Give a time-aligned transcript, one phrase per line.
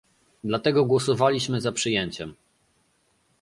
[0.43, 2.33] Dlatego głosowaliśmy za przyjęciem